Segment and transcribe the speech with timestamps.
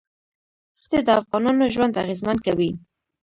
[0.83, 2.69] ښتې د افغانانو ژوند اغېزمن کوي.